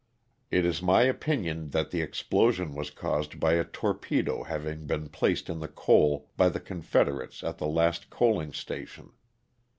It 0.49 0.65
is 0.65 0.81
my 0.81 1.03
opinion 1.03 1.69
that 1.69 1.91
the 1.91 2.01
ex 2.01 2.23
plosion 2.23 2.73
was 2.73 2.89
caused 2.89 3.39
by 3.39 3.53
a 3.53 3.63
torpedo 3.63 4.41
having 4.41 4.87
been 4.87 5.09
placed 5.09 5.47
in 5.47 5.59
the 5.59 5.67
coal 5.67 6.31
by 6.37 6.49
the 6.49 6.59
Confederates 6.59 7.43
at 7.43 7.59
the 7.59 7.67
last 7.67 8.09
coaling 8.09 8.51
station. 8.51 9.11